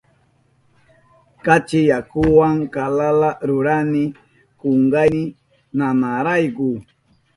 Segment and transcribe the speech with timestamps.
[1.45, 4.03] Kachi yakuwa kalalala rurani
[4.59, 5.23] kunkayni
[5.77, 6.67] nanayrayku.